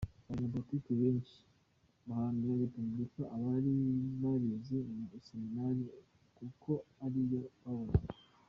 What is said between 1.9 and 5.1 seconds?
baharaniye Republika bari barize mu